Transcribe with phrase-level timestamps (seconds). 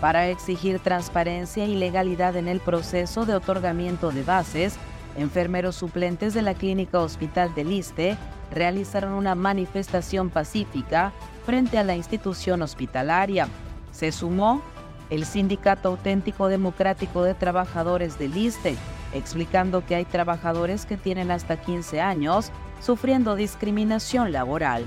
[0.00, 4.78] Para exigir transparencia y legalidad en el proceso de otorgamiento de bases,
[5.16, 8.16] enfermeros suplentes de la Clínica Hospital del Liste
[8.52, 11.12] realizaron una manifestación pacífica
[11.44, 13.48] frente a la institución hospitalaria.
[13.92, 14.62] Se sumó
[15.10, 18.76] el Sindicato Auténtico Democrático de Trabajadores del Liste,
[19.12, 24.84] explicando que hay trabajadores que tienen hasta 15 años sufriendo discriminación laboral.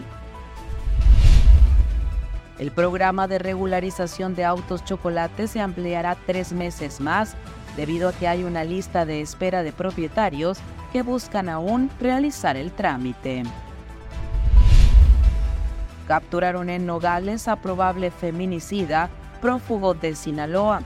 [2.60, 7.36] El programa de regularización de autos chocolates se ampliará tres meses más
[7.78, 10.60] debido a que hay una lista de espera de propietarios
[10.92, 13.44] que buscan aún realizar el trámite.
[16.06, 20.82] Capturaron en Nogales a probable feminicida prófugo de Sinaloa.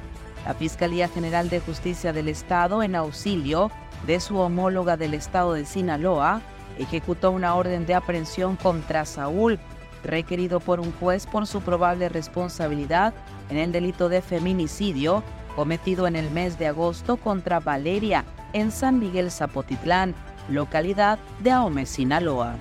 [0.46, 3.72] La Fiscalía General de Justicia del Estado, en auxilio
[4.06, 6.42] de su homóloga del Estado de Sinaloa,
[6.78, 9.60] ejecutó una orden de aprehensión contra Saúl,
[10.04, 13.14] requerido por un juez por su probable responsabilidad
[13.50, 15.24] en el delito de feminicidio
[15.56, 20.14] cometido en el mes de agosto contra Valeria en San Miguel Zapotitlán,
[20.50, 22.56] localidad de Ahome, Sinaloa.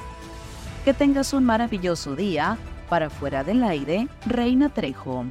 [0.84, 2.58] Que tengas un maravilloso día.
[2.88, 5.24] Para fuera del aire, Reina Trejo.